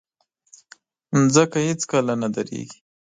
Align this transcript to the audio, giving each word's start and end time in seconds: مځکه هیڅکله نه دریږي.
مځکه 1.19 1.59
هیڅکله 1.67 2.13
نه 2.21 2.27
دریږي. 2.35 2.79